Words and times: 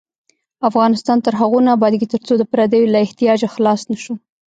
افغانستان 0.69 1.17
تر 1.25 1.33
هغو 1.41 1.59
نه 1.65 1.71
ابادیږي، 1.77 2.07
ترڅو 2.13 2.33
د 2.37 2.43
پردیو 2.51 2.91
له 2.93 2.99
احتیاجه 3.05 3.47
خلاص 3.55 3.81
نشو. 3.91 4.13